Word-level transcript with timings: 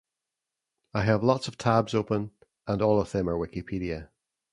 I 0.95 1.03
have 1.03 1.21
lots 1.23 1.47
of 1.47 1.59
tabs 1.59 1.93
open, 1.93 2.31
and 2.65 2.81
all 2.81 2.99
of 2.99 3.11
them 3.11 3.29
are 3.29 3.35
Wikipedia. 3.37 4.09